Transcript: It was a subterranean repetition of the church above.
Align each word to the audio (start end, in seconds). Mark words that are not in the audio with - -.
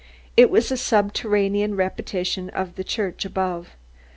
It 0.35 0.49
was 0.49 0.71
a 0.71 0.77
subterranean 0.77 1.75
repetition 1.75 2.49
of 2.49 2.73
the 2.73 2.83
church 2.83 3.23
above. 3.23 3.75